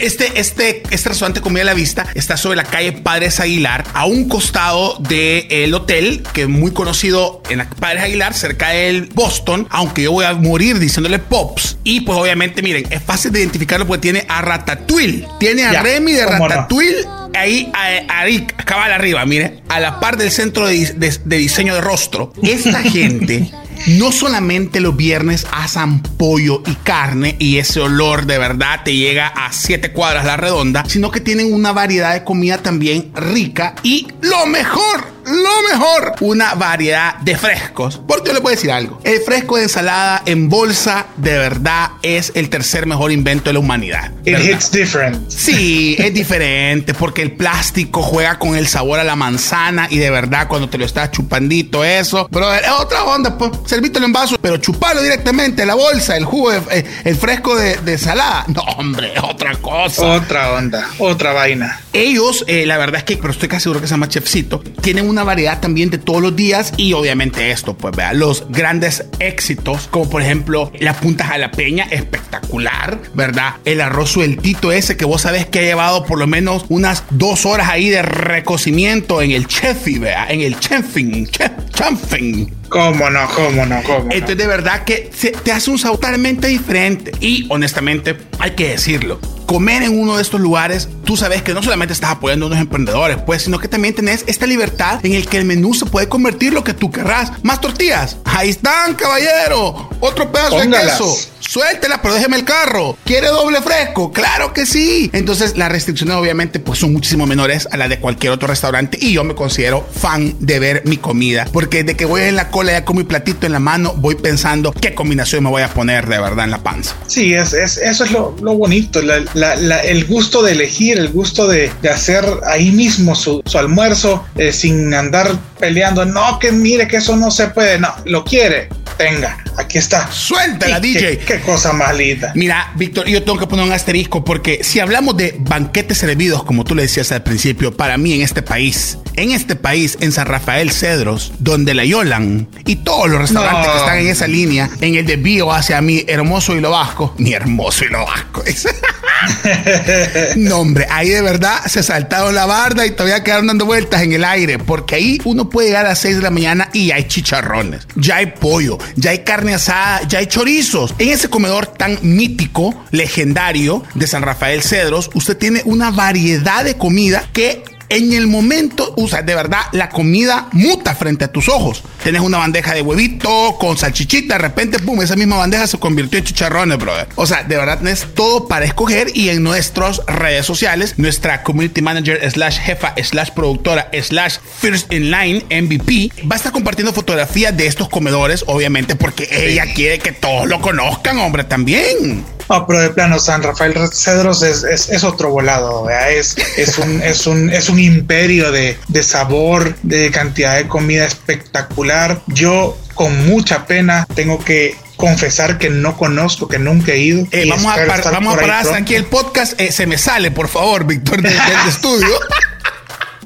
este, 0.00 0.40
este, 0.40 0.82
este 0.90 1.08
restaurante 1.08 1.40
Comida 1.40 1.62
a 1.62 1.66
la 1.66 1.74
Vista 1.74 2.06
está 2.14 2.36
sobre 2.36 2.56
la 2.56 2.64
calle 2.64 2.92
Padres 2.92 3.40
Aguilar, 3.40 3.84
a 3.92 4.06
un 4.06 4.28
costado 4.28 4.96
del 4.98 5.74
hotel, 5.74 6.22
que 6.32 6.42
es 6.42 6.48
muy 6.48 6.72
conocido 6.72 7.42
en 7.50 7.58
la 7.58 7.68
Padres 7.68 8.04
Aguilar, 8.04 8.34
cerca 8.34 8.70
del 8.70 9.06
Boston, 9.14 9.66
aunque 9.70 10.02
yo 10.02 10.12
voy 10.12 10.24
a 10.24 10.32
morir 10.34 10.78
diciéndole 10.78 11.18
Pops. 11.18 11.78
Y 11.84 12.00
pues 12.00 12.18
obviamente, 12.18 12.62
miren, 12.62 12.86
es 12.90 13.02
fácil 13.02 13.32
de 13.32 13.40
identificarlo 13.40 13.86
porque 13.86 14.00
tiene 14.02 14.24
a 14.28 14.40
Ratatouille. 14.42 15.26
Tiene 15.38 15.64
a 15.64 15.82
Remy 15.82 16.12
de 16.12 16.26
Ratatouille. 16.26 17.06
Ahí, 17.34 17.70
ahí, 18.08 18.46
cabal 18.64 18.92
arriba, 18.92 19.24
mire, 19.24 19.62
a 19.68 19.78
la 19.78 20.00
par 20.00 20.16
del 20.16 20.32
centro 20.32 20.66
de, 20.66 20.92
de 21.24 21.36
diseño 21.36 21.74
de 21.74 21.80
rostro. 21.80 22.32
Esta 22.42 22.82
gente 22.82 23.52
no 23.86 24.12
solamente 24.12 24.80
los 24.80 24.96
viernes 24.96 25.46
asan 25.52 26.02
pollo 26.02 26.62
y 26.66 26.74
carne 26.74 27.36
y 27.38 27.58
ese 27.58 27.80
olor 27.80 28.26
de 28.26 28.38
verdad 28.38 28.80
te 28.84 28.94
llega 28.94 29.28
a 29.28 29.52
siete 29.52 29.92
cuadras 29.92 30.24
la 30.24 30.36
redonda, 30.36 30.84
sino 30.86 31.10
que 31.10 31.20
tienen 31.20 31.52
una 31.52 31.72
variedad 31.72 32.12
de 32.12 32.24
comida 32.24 32.58
también 32.58 33.10
rica 33.14 33.74
y 33.82 34.08
lo 34.20 34.46
mejor 34.46 35.19
lo 35.24 35.68
mejor, 35.70 36.14
una 36.20 36.54
variedad 36.54 37.16
de 37.18 37.36
frescos. 37.36 38.00
Porque 38.06 38.28
yo 38.28 38.34
le 38.34 38.40
puedo 38.40 38.54
decir 38.54 38.70
algo. 38.70 39.00
El 39.04 39.20
fresco 39.20 39.56
de 39.56 39.64
ensalada 39.64 40.22
en 40.26 40.48
bolsa 40.48 41.06
de 41.16 41.38
verdad 41.38 41.90
es 42.02 42.32
el 42.34 42.48
tercer 42.50 42.86
mejor 42.86 43.12
invento 43.12 43.50
de 43.50 43.54
la 43.54 43.58
humanidad. 43.60 44.12
It 44.24 44.38
hits 44.38 44.70
different. 44.70 45.30
Sí, 45.30 45.96
es 45.98 46.12
diferente 46.14 46.94
porque 46.94 47.22
el 47.22 47.32
plástico 47.32 48.02
juega 48.02 48.38
con 48.38 48.56
el 48.56 48.66
sabor 48.66 49.00
a 49.00 49.04
la 49.04 49.16
manzana 49.16 49.88
y 49.90 49.98
de 49.98 50.10
verdad 50.10 50.48
cuando 50.48 50.68
te 50.68 50.78
lo 50.78 50.84
estás 50.84 51.10
chupandito 51.10 51.84
eso, 51.84 52.28
pero 52.30 52.52
es 52.54 52.68
otra 52.70 53.04
onda, 53.04 53.36
pues 53.36 53.50
servítelo 53.66 54.06
en 54.06 54.12
vaso, 54.12 54.36
pero 54.40 54.56
chupalo 54.56 55.02
directamente 55.02 55.64
la 55.66 55.74
bolsa, 55.74 56.16
el 56.16 56.24
jugo, 56.24 56.52
eh, 56.52 56.84
el 57.04 57.16
fresco 57.16 57.56
de, 57.56 57.76
de 57.78 57.92
ensalada. 57.92 58.44
No, 58.48 58.62
hombre, 58.62 59.12
otra 59.22 59.56
cosa. 59.56 60.06
Otra 60.06 60.52
onda, 60.52 60.88
otra 60.98 61.32
vaina. 61.32 61.80
Ellos, 61.92 62.44
eh, 62.46 62.66
la 62.66 62.78
verdad 62.78 62.98
es 62.98 63.04
que, 63.04 63.16
pero 63.16 63.32
estoy 63.32 63.48
casi 63.48 63.64
seguro 63.64 63.80
que 63.80 63.86
se 63.86 63.92
llama 63.92 64.08
Chefcito, 64.08 64.60
tienen 64.80 65.08
una 65.10 65.24
variedad 65.24 65.60
también 65.60 65.90
de 65.90 65.98
todos 65.98 66.22
los 66.22 66.34
días 66.36 66.72
y 66.76 66.92
obviamente 66.92 67.50
esto, 67.50 67.76
pues 67.76 67.94
vea, 67.96 68.12
los 68.12 68.46
grandes 68.48 69.04
éxitos, 69.18 69.88
como 69.90 70.08
por 70.08 70.22
ejemplo 70.22 70.72
la 70.80 70.94
punta 70.94 71.24
jalapeña, 71.26 71.84
espectacular, 71.90 72.98
¿verdad? 73.14 73.54
El 73.64 73.80
arroz 73.80 74.10
sueltito 74.10 74.72
ese 74.72 74.96
que 74.96 75.04
vos 75.04 75.22
sabés 75.22 75.46
que 75.46 75.58
ha 75.58 75.62
llevado 75.62 76.04
por 76.04 76.18
lo 76.18 76.26
menos 76.26 76.64
unas 76.68 77.04
dos 77.10 77.44
horas 77.46 77.68
ahí 77.68 77.88
de 77.90 78.02
recocimiento 78.02 79.20
en 79.22 79.32
el 79.32 79.46
chefi, 79.46 79.98
vea, 79.98 80.26
en 80.30 80.40
el 80.40 80.58
chefing, 80.58 81.26
chef, 81.28 81.50
chefing. 81.74 82.54
¿Cómo 82.68 83.10
no? 83.10 83.26
¿Cómo 83.34 83.66
no? 83.66 83.82
¿Cómo 83.82 84.04
no? 84.04 84.12
Entonces, 84.12 84.38
de 84.38 84.46
verdad 84.46 84.84
que 84.84 85.10
se- 85.12 85.32
te 85.32 85.50
hace 85.50 85.70
un 85.70 85.78
sabor 85.78 85.98
totalmente 85.98 86.46
diferente. 86.46 87.10
Y 87.20 87.46
honestamente, 87.48 88.16
hay 88.38 88.52
que 88.52 88.68
decirlo. 88.68 89.20
Comer 89.50 89.82
en 89.82 89.98
uno 89.98 90.14
de 90.14 90.22
estos 90.22 90.40
lugares, 90.40 90.88
tú 91.04 91.16
sabes 91.16 91.42
que 91.42 91.52
no 91.52 91.60
solamente 91.60 91.92
estás 91.92 92.12
apoyando 92.12 92.46
a 92.46 92.50
unos 92.50 92.60
emprendedores, 92.60 93.18
pues, 93.26 93.42
sino 93.42 93.58
que 93.58 93.66
también 93.66 93.96
tenés 93.96 94.22
esta 94.28 94.46
libertad 94.46 95.04
en 95.04 95.14
el 95.14 95.26
que 95.26 95.38
el 95.38 95.44
menú 95.44 95.74
se 95.74 95.86
puede 95.86 96.08
convertir 96.08 96.52
lo 96.52 96.62
que 96.62 96.72
tú 96.72 96.92
querrás. 96.92 97.32
Más 97.42 97.60
tortillas. 97.60 98.16
Ahí 98.24 98.50
están, 98.50 98.94
caballero. 98.94 99.90
Otro 99.98 100.30
pedazo 100.30 100.56
Póngalas. 100.56 100.84
de 101.00 101.04
queso. 101.04 101.16
Suéltela, 101.54 102.00
pero 102.00 102.14
déjeme 102.14 102.36
el 102.36 102.44
carro. 102.44 102.96
¿Quiere 103.04 103.26
doble 103.26 103.60
fresco? 103.60 104.12
Claro 104.12 104.52
que 104.52 104.66
sí. 104.66 105.10
Entonces, 105.12 105.56
las 105.56 105.68
restricciones 105.72 106.14
obviamente 106.14 106.60
pues 106.60 106.78
son 106.78 106.92
muchísimo 106.92 107.26
menores 107.26 107.66
a 107.72 107.76
las 107.76 107.88
de 107.88 107.98
cualquier 107.98 108.30
otro 108.30 108.46
restaurante 108.46 108.96
y 109.00 109.14
yo 109.14 109.24
me 109.24 109.34
considero 109.34 109.84
fan 109.92 110.36
de 110.38 110.60
ver 110.60 110.82
mi 110.84 110.96
comida, 110.96 111.48
porque 111.52 111.82
de 111.82 111.96
que 111.96 112.04
voy 112.04 112.22
en 112.22 112.36
la 112.36 112.50
cola 112.50 112.70
ya 112.70 112.84
con 112.84 112.98
mi 112.98 113.02
platito 113.02 113.46
en 113.46 113.52
la 113.52 113.58
mano, 113.58 113.94
voy 113.96 114.14
pensando 114.14 114.70
qué 114.70 114.94
combinación 114.94 115.42
me 115.42 115.50
voy 115.50 115.62
a 115.62 115.68
poner 115.74 116.06
de 116.06 116.20
verdad 116.20 116.44
en 116.44 116.52
la 116.52 116.62
panza. 116.62 116.94
Sí, 117.08 117.34
es, 117.34 117.52
es- 117.52 117.78
eso 117.78 118.04
es 118.04 118.12
lo, 118.12 118.30
bonito, 118.40 119.00
el 119.00 120.04
gusto 120.06 120.42
de 120.44 120.52
elegir, 120.52 120.98
el 121.00 121.08
gusto 121.08 121.48
de, 121.48 121.72
hacer 121.92 122.24
ahí 122.46 122.70
mismo 122.70 123.16
su, 123.16 123.42
su 123.44 123.58
almuerzo 123.58 124.24
eh, 124.36 124.52
sin 124.52 124.94
andar 124.94 125.36
peleando. 125.58 126.04
No, 126.04 126.38
que 126.38 126.52
mire 126.52 126.86
que 126.86 126.98
eso 126.98 127.16
no 127.16 127.32
se 127.32 127.48
puede, 127.48 127.80
no, 127.80 127.92
lo 128.04 128.22
quiere, 128.24 128.68
tenga, 129.00 129.38
aquí 129.56 129.78
está. 129.78 130.12
Suéltala, 130.12 130.78
Y 130.78 130.92
DJ. 130.92 131.00
Qué, 131.00 131.24
qué 131.24 131.40
cosa 131.40 131.72
más 131.72 131.96
linda. 131.96 132.32
Mira, 132.34 132.70
Víctor, 132.76 133.06
yo 133.08 133.22
tengo 133.22 133.38
que 133.38 133.46
poner 133.46 133.64
un 133.64 133.72
asterisco 133.72 134.22
porque 134.24 134.60
si 134.62 134.78
hablamos 134.78 135.16
de 135.16 135.36
banquetes 135.38 135.96
servidos, 135.96 136.44
como 136.44 136.64
tú 136.64 136.74
le 136.74 136.82
decías 136.82 137.10
al 137.12 137.22
principio, 137.22 137.74
para 137.74 137.96
mí 137.96 138.12
en 138.12 138.20
este 138.20 138.42
país, 138.42 138.98
en 139.16 139.30
este 139.32 139.56
país, 139.56 139.96
en 140.00 140.12
San 140.12 140.26
Rafael 140.26 140.70
Cedros, 140.70 141.32
donde 141.38 141.72
la 141.72 141.86
Yolan 141.86 142.46
y 142.66 142.76
todos 142.76 143.08
los 143.08 143.18
restaurantes 143.22 143.66
No. 143.68 143.72
que 143.72 143.78
están 143.78 143.98
en 144.00 144.08
esa 144.08 144.26
línea, 144.28 144.68
en 144.82 144.94
el 144.96 145.06
desvío 145.06 145.50
hacia 145.50 145.80
mi 145.80 146.04
hermoso 146.06 146.54
y 146.54 146.60
lo 146.60 146.70
vasco, 146.72 147.14
mi 147.16 147.32
hermoso 147.32 147.86
y 147.86 147.88
lo 147.88 148.04
vasco. 148.04 148.44
no, 150.36 150.58
hombre, 150.58 150.86
ahí 150.90 151.10
de 151.10 151.22
verdad 151.22 151.64
se 151.66 151.82
saltaron 151.82 152.34
la 152.34 152.46
barda 152.46 152.86
y 152.86 152.90
todavía 152.92 153.22
quedaron 153.22 153.46
dando 153.46 153.66
vueltas 153.66 154.02
en 154.02 154.12
el 154.12 154.24
aire, 154.24 154.58
porque 154.58 154.94
ahí 154.94 155.20
uno 155.24 155.48
puede 155.48 155.68
llegar 155.68 155.86
a 155.86 155.90
las 155.90 155.98
6 156.00 156.16
de 156.16 156.22
la 156.22 156.30
mañana 156.30 156.70
y 156.72 156.86
ya 156.86 156.96
hay 156.96 157.04
chicharrones, 157.04 157.86
ya 157.96 158.16
hay 158.16 158.26
pollo, 158.26 158.78
ya 158.96 159.10
hay 159.10 159.20
carne 159.20 159.54
asada, 159.54 160.02
ya 160.08 160.18
hay 160.18 160.26
chorizos. 160.26 160.94
En 160.98 161.10
ese 161.10 161.28
comedor 161.28 161.66
tan 161.66 161.98
mítico, 162.02 162.84
legendario 162.90 163.82
de 163.94 164.06
San 164.06 164.22
Rafael 164.22 164.62
Cedros, 164.62 165.10
usted 165.14 165.36
tiene 165.36 165.62
una 165.64 165.90
variedad 165.90 166.64
de 166.64 166.76
comida 166.76 167.24
que 167.32 167.62
en 167.90 168.12
el 168.12 168.28
momento, 168.28 168.94
sea, 169.08 169.22
de 169.22 169.34
verdad, 169.34 169.62
la 169.72 169.88
comida 169.90 170.48
muta 170.52 170.94
frente 170.94 171.24
a 171.24 171.28
tus 171.28 171.48
ojos. 171.48 171.82
Tenés 172.02 172.22
una 172.22 172.38
bandeja 172.38 172.72
de 172.72 172.82
huevito 172.82 173.56
con 173.58 173.76
salchichita, 173.76 174.34
de 174.34 174.38
repente, 174.38 174.78
pum, 174.78 175.02
esa 175.02 175.16
misma 175.16 175.36
bandeja 175.36 175.66
se 175.66 175.78
convirtió 175.78 176.18
en 176.18 176.24
chicharrones, 176.24 176.78
brother. 176.78 177.08
O 177.16 177.26
sea, 177.26 177.42
de 177.42 177.56
verdad, 177.56 177.78
tenés 177.78 178.06
todo 178.14 178.46
para 178.46 178.64
escoger 178.64 179.08
y 179.14 179.28
en 179.28 179.42
nuestras 179.42 180.00
redes 180.06 180.46
sociales, 180.46 180.94
nuestra 180.96 181.42
community 181.42 181.82
manager 181.82 182.30
slash 182.30 182.58
jefa 182.60 182.94
slash 183.02 183.30
productora 183.30 183.90
slash 184.02 184.38
first 184.60 184.92
in 184.92 185.10
line 185.10 185.44
MVP 185.50 186.12
va 186.30 186.34
a 186.34 186.36
estar 186.36 186.52
compartiendo 186.52 186.92
fotografías 186.92 187.56
de 187.56 187.66
estos 187.66 187.88
comedores, 187.88 188.44
obviamente, 188.46 188.94
porque 188.94 189.28
ella 189.32 189.64
quiere 189.74 189.98
que 189.98 190.12
todos 190.12 190.46
lo 190.46 190.60
conozcan, 190.60 191.18
hombre, 191.18 191.44
también. 191.44 192.24
No, 192.50 192.66
pero 192.66 192.80
de 192.80 192.90
plano, 192.90 193.18
San 193.20 193.42
Rafael 193.42 193.74
Cedros 193.92 194.42
es, 194.42 194.64
es, 194.64 194.88
es 194.90 195.04
otro 195.04 195.30
volado, 195.30 195.84
¿verdad? 195.84 196.10
es, 196.10 196.36
es, 196.58 196.76
un, 196.78 197.00
es, 197.04 197.26
un, 197.26 197.48
es 197.50 197.68
un 197.68 197.78
imperio 197.78 198.50
de, 198.50 198.76
de 198.88 199.02
sabor, 199.04 199.76
de 199.82 200.10
cantidad 200.10 200.56
de 200.56 200.66
comida 200.66 201.06
espectacular. 201.06 202.20
Yo, 202.26 202.76
con 202.94 203.26
mucha 203.26 203.66
pena, 203.66 204.06
tengo 204.14 204.38
que 204.44 204.76
confesar 204.96 205.56
que 205.58 205.70
no 205.70 205.96
conozco, 205.96 206.46
que 206.48 206.58
nunca 206.58 206.92
he 206.92 206.98
ido. 206.98 207.26
Eh, 207.30 207.46
vamos 207.48 207.72
a, 207.72 207.86
par- 207.86 208.12
vamos 208.12 208.34
a 208.34 208.40
parar 208.40 208.66
aquí 208.74 208.94
el 208.96 209.04
podcast. 209.04 209.58
Eh, 209.58 209.72
se 209.72 209.86
me 209.86 209.96
sale, 209.96 210.30
por 210.30 210.48
favor, 210.48 210.84
Víctor, 210.84 211.22
del, 211.22 211.32
del 211.32 211.58
estudio. 211.68 212.08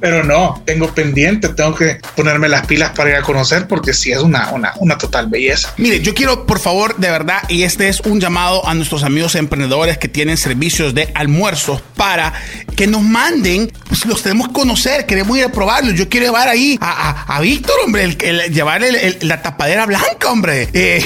Pero 0.04 0.22
no, 0.22 0.62
tengo 0.66 0.92
pendiente, 0.94 1.48
tengo 1.48 1.74
que 1.74 1.96
ponerme 2.14 2.46
las 2.50 2.66
pilas 2.66 2.90
para 2.90 3.08
ir 3.08 3.16
a 3.16 3.22
conocer 3.22 3.66
porque 3.66 3.94
sí 3.94 4.12
es 4.12 4.18
una, 4.18 4.50
una, 4.50 4.74
una 4.76 4.98
total 4.98 5.28
belleza. 5.28 5.72
Mire, 5.78 6.00
yo 6.00 6.12
quiero, 6.12 6.44
por 6.44 6.58
favor, 6.58 6.94
de 6.98 7.10
verdad, 7.10 7.38
y 7.48 7.62
este 7.62 7.88
es 7.88 8.00
un 8.00 8.20
llamado 8.20 8.68
a 8.68 8.74
nuestros 8.74 9.02
amigos 9.02 9.34
emprendedores 9.34 9.96
que 9.96 10.08
tienen 10.08 10.36
servicios 10.36 10.94
de 10.94 11.10
almuerzos 11.14 11.80
para 11.96 12.34
que 12.76 12.86
nos 12.86 13.00
manden, 13.00 13.72
pues 13.88 14.04
los 14.04 14.22
tenemos 14.22 14.48
que 14.48 14.52
conocer, 14.52 15.06
queremos 15.06 15.38
ir 15.38 15.44
a 15.44 15.48
probarlos. 15.52 15.94
Yo 15.94 16.06
quiero 16.10 16.26
llevar 16.26 16.48
ahí 16.48 16.76
a, 16.82 16.90
a- 17.30 17.36
a 17.36 17.40
Víctor, 17.40 17.76
hombre, 17.82 18.04
el, 18.04 18.18
el- 18.20 18.52
llevar 18.52 18.84
el- 18.84 19.16
la 19.22 19.40
tapadera 19.40 19.86
blanca, 19.86 20.28
hombre, 20.30 20.68
eh, 20.74 21.02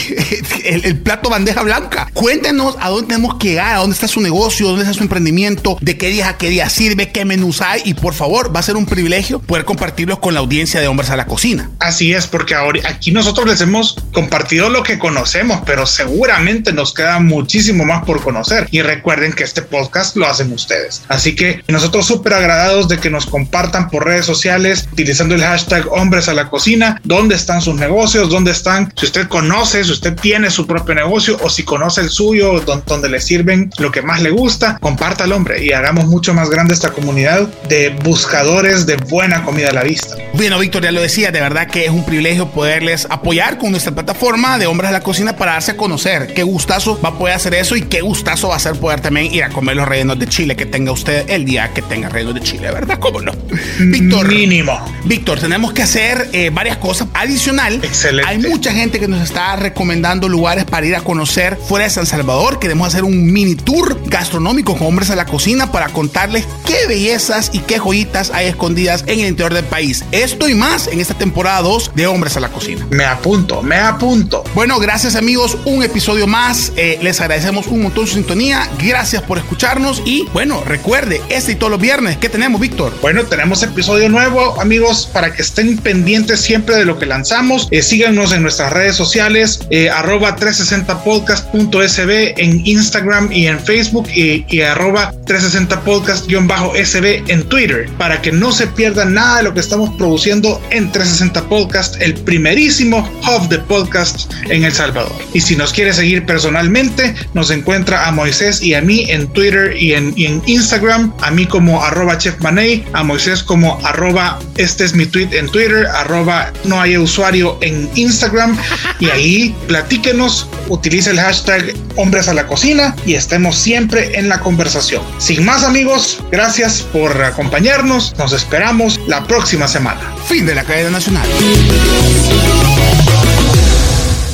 el 0.64 0.99
plato 0.99 1.31
bandeja 1.31 1.62
blanca. 1.62 2.09
Cuéntenos 2.14 2.76
a 2.81 2.88
dónde 2.88 3.07
tenemos 3.14 3.37
que 3.38 3.50
llegar, 3.50 3.76
a 3.76 3.78
dónde 3.78 3.95
está 3.95 4.09
su 4.09 4.21
negocio, 4.21 4.67
dónde 4.67 4.83
está 4.83 4.95
su 4.95 5.02
emprendimiento, 5.05 5.78
de 5.81 5.97
qué 5.97 6.09
día 6.09 6.31
a 6.31 6.37
qué 6.37 6.49
día 6.50 6.69
sirve, 6.69 7.12
qué 7.12 7.25
menús 7.25 7.61
hay, 7.61 7.83
y 7.85 7.95
por 7.95 8.14
favor, 8.14 8.55
va 8.55 8.59
a 8.61 8.62
ser 8.64 8.75
un 8.76 8.88
privilegio 8.88 9.38
poder 9.40 9.64
compartirlos 9.64 10.18
con 10.18 10.35
la 10.35 10.40
audiencia 10.40 10.80
de 10.80 10.88
Hombres 10.88 11.11
a 11.11 11.16
la 11.16 11.26
Cocina. 11.26 11.71
Así 11.78 12.12
es, 12.12 12.26
porque 12.26 12.54
ahora 12.54 12.80
aquí 12.88 13.11
nosotros 13.12 13.47
les 13.47 13.61
hemos 13.61 13.97
compartido 14.12 14.68
lo 14.71 14.83
que 14.83 14.99
conocemos, 14.99 15.61
pero 15.64 15.87
seguramente 15.87 16.73
nos 16.73 16.92
queda 16.95 17.21
muchísimo 17.21 17.85
más 17.85 18.04
por 18.04 18.23
conocer. 18.23 18.68
Y 18.71 18.83
recuerden 18.83 19.33
que 19.33 19.45
este 19.45 19.62
podcast 19.62 20.16
lo 20.16 20.26
hacen 20.26 20.52
ustedes. 20.52 21.02
Así 21.09 21.35
que 21.35 21.62
nosotros 21.68 22.07
súper 22.07 22.35
agradados 22.35 22.88
de 22.88 22.99
que 22.99 23.11
nos 23.11 23.26
compartan 23.26 23.88
por 23.90 24.04
redes 24.04 24.26
sociales 24.26 24.88
utilizando 24.92 25.35
el 25.35 25.42
hashtag 25.42 25.87
hombres 25.92 26.28
a 26.28 26.35
la 26.35 26.49
cocina, 26.49 27.00
dónde 27.04 27.35
están 27.35 27.61
sus 27.62 27.75
negocios, 27.75 28.30
dónde 28.30 28.50
están, 28.50 28.92
si 28.97 29.07
usted 29.07 29.28
conoce, 29.28 29.85
si 29.85 29.92
usted 29.92 30.14
tiene 30.14 30.50
su 30.50 30.66
propio 30.66 30.95
negocio 30.95 31.38
o 31.42 31.50
si 31.50 31.62
conoce 31.62 32.00
el 32.00 32.11
suyo, 32.11 32.61
don- 32.61 32.83
donde 32.87 33.09
le 33.09 33.21
sirven 33.21 33.71
lo 33.78 33.90
que 33.92 34.02
más 34.02 34.23
le 34.23 34.30
gusta, 34.30 34.78
compártalo, 34.80 35.37
hombre, 35.37 35.64
y 35.64 35.73
hagamos 35.73 36.07
mucho 36.07 36.35
más 36.35 36.50
grande 36.50 36.75
esta 36.75 36.90
comunidad 36.90 37.49
de 37.68 37.90
buscadores 38.04 38.67
de 38.68 38.96
buena 38.96 39.44
comida 39.44 39.70
a 39.70 39.72
la 39.72 39.82
vista. 39.82 40.16
Bueno, 40.34 40.58
Víctor, 40.58 40.82
ya 40.82 40.92
lo 40.92 41.00
decía, 41.00 41.30
de 41.30 41.40
verdad 41.40 41.68
que 41.68 41.87
es 41.87 41.90
un 41.90 42.04
privilegio 42.04 42.48
poderles 42.50 43.06
apoyar 43.08 43.58
con 43.58 43.70
nuestra 43.70 43.92
plataforma 43.92 44.58
de 44.58 44.66
Hombres 44.66 44.90
a 44.90 44.92
la 44.92 45.00
Cocina 45.00 45.37
para 45.37 45.52
darse 45.52 45.72
a 45.72 45.76
conocer. 45.76 46.34
Qué 46.34 46.42
gustazo 46.42 47.00
va 47.02 47.10
a 47.10 47.18
poder 47.18 47.34
hacer 47.34 47.54
eso 47.54 47.76
y 47.76 47.82
qué 47.82 48.02
gustazo 48.02 48.48
va 48.48 48.56
a 48.56 48.58
ser 48.58 48.75
poder 48.78 49.00
también 49.00 49.32
ir 49.32 49.42
a 49.42 49.48
comer 49.48 49.76
los 49.76 49.88
rellenos 49.88 50.18
de 50.18 50.26
chile 50.26 50.54
que 50.54 50.66
tenga 50.66 50.92
usted 50.92 51.28
el 51.28 51.44
día 51.44 51.72
que 51.72 51.82
tenga 51.82 52.08
rellenos 52.08 52.34
de 52.34 52.42
chile, 52.42 52.70
¿verdad? 52.70 52.98
¿Cómo 52.98 53.22
no? 53.22 53.32
Víctor. 53.78 54.28
Mínimo. 54.28 54.78
Víctor, 55.04 55.40
tenemos 55.40 55.72
que 55.72 55.82
hacer 55.82 56.28
eh, 56.32 56.50
varias 56.52 56.76
cosas. 56.76 57.08
Adicional, 57.14 57.80
Excelente. 57.82 58.28
hay 58.28 58.38
mucha 58.38 58.72
gente 58.72 59.00
que 59.00 59.08
nos 59.08 59.22
está 59.22 59.56
recomendando 59.56 60.28
lugares 60.28 60.64
para 60.64 60.87
ir 60.87 60.94
a 60.94 61.00
conocer 61.00 61.56
fuera 61.56 61.84
de 61.84 61.90
San 61.90 62.06
Salvador. 62.06 62.58
Queremos 62.58 62.88
hacer 62.88 63.04
un 63.04 63.32
mini 63.32 63.54
tour 63.54 63.98
gastronómico 64.06 64.76
con 64.76 64.88
hombres 64.88 65.10
a 65.10 65.16
la 65.16 65.25
cocina 65.25 65.72
para 65.72 65.88
contarles 65.88 66.46
qué 66.66 66.87
bellezas 66.87 67.50
y 67.52 67.60
qué 67.60 67.78
joyitas 67.78 68.30
hay 68.30 68.46
escondidas 68.58 69.04
en 69.06 69.20
el 69.20 69.28
interior 69.28 69.54
del 69.54 69.64
país. 69.64 70.04
Esto 70.10 70.48
y 70.48 70.56
más 70.56 70.88
en 70.88 71.00
esta 71.00 71.14
temporada 71.14 71.62
2 71.62 71.92
de 71.94 72.08
Hombres 72.08 72.36
a 72.36 72.40
la 72.40 72.48
Cocina. 72.48 72.84
Me 72.90 73.04
apunto, 73.04 73.62
me 73.62 73.76
apunto. 73.76 74.42
Bueno, 74.52 74.80
gracias 74.80 75.14
amigos, 75.14 75.56
un 75.64 75.84
episodio 75.84 76.26
más. 76.26 76.72
Eh, 76.74 76.98
les 77.00 77.20
agradecemos 77.20 77.68
un 77.68 77.84
montón 77.84 78.08
su 78.08 78.14
sintonía. 78.14 78.68
Gracias 78.82 79.22
por 79.22 79.38
escucharnos 79.38 80.02
y 80.04 80.26
bueno, 80.32 80.64
recuerde, 80.66 81.22
este 81.28 81.52
y 81.52 81.54
todos 81.54 81.70
los 81.70 81.80
viernes, 81.80 82.16
¿qué 82.16 82.28
tenemos, 82.28 82.60
Víctor? 82.60 82.92
Bueno, 83.00 83.22
tenemos 83.26 83.62
episodio 83.62 84.08
nuevo, 84.08 84.60
amigos, 84.60 85.08
para 85.12 85.32
que 85.32 85.42
estén 85.42 85.78
pendientes 85.78 86.40
siempre 86.40 86.74
de 86.74 86.84
lo 86.84 86.98
que 86.98 87.06
lanzamos. 87.06 87.68
Eh, 87.70 87.80
síganos 87.80 88.32
en 88.32 88.42
nuestras 88.42 88.72
redes 88.72 88.96
sociales, 88.96 89.60
eh, 89.70 89.88
arroba 89.88 90.34
360podcast.sb 90.34 92.34
en 92.38 92.66
Instagram 92.66 93.30
y 93.30 93.46
en 93.46 93.60
Facebook 93.60 94.08
y, 94.12 94.44
y 94.48 94.62
arroba 94.62 95.14
360podcast-sb 95.26 97.22
en 97.28 97.44
Twitter, 97.44 97.88
para 97.96 98.20
que 98.20 98.32
no 98.32 98.48
se 98.52 98.67
pierdan 98.67 99.14
nada 99.14 99.38
de 99.38 99.43
lo 99.45 99.55
que 99.55 99.61
estamos 99.61 99.95
produciendo 99.97 100.61
en 100.71 100.90
360 100.90 101.49
Podcast, 101.49 102.00
el 102.00 102.14
primerísimo 102.14 103.09
hub 103.23 103.49
de 103.49 103.59
podcast 103.59 104.33
en 104.50 104.64
El 104.64 104.73
Salvador. 104.73 105.12
Y 105.33 105.40
si 105.40 105.57
nos 105.57 105.73
quiere 105.73 105.93
seguir 105.93 106.25
personalmente, 106.26 107.14
nos 107.35 107.50
encuentra 107.50 108.07
a 108.07 108.12
Moisés 108.12 108.62
y 108.62 108.75
a 108.75 108.81
mí 108.81 109.07
en 109.09 109.28
Twitter 109.28 109.76
y 109.76 109.95
en, 109.95 110.14
Instagram, 110.47 111.12
a 111.21 111.31
mí 111.31 111.47
como 111.47 111.83
arroba 111.83 112.19
Chef 112.19 112.38
Manei, 112.40 112.85
a 112.93 113.02
Moisés 113.02 113.43
como 113.43 113.78
arroba, 113.85 114.38
este 114.57 114.85
es 114.85 114.95
mi 114.95 115.07
tweet 115.07 115.28
en 115.33 115.49
Twitter, 115.49 115.87
arroba 115.87 116.52
no 116.64 116.81
hay 116.81 116.97
usuario 116.97 117.59
en 117.61 117.88
Instagram 117.95 118.57
y 119.00 119.09
ahí 119.11 119.55
platíquenos, 119.67 120.49
utilice 120.69 121.11
el 121.11 121.21
hashtag 121.21 121.75
hombres 121.97 122.28
a 122.28 122.35
la 122.35 122.47
cocina 122.47 122.95
y 123.07 123.14
estemos 123.14 123.57
siempre 123.57 124.19
en 124.19 124.28
la 124.28 124.40
conversación. 124.40 125.02
Sin 125.19 125.45
más 125.45 125.64
amigos, 125.64 126.23
gracias 126.31 126.83
por 126.93 127.23
acompañarnos, 127.23 128.14
nos 128.19 128.33
esperamos 128.38 128.99
la 129.07 129.25
próxima 129.25 129.68
semana. 129.68 130.00
Fin 130.26 130.47
de 130.47 130.54
la 130.54 130.64
cadena 130.64 130.88
nacional. 130.90 131.28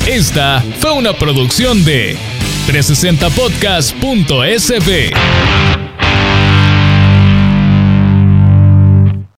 Esta 0.05 0.63
fue 0.79 0.93
una 0.93 1.11
producción 1.13 1.83
de 1.83 2.15
360podcast.sb. 2.67 5.13